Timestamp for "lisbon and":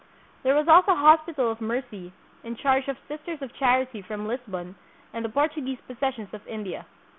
4.27-5.23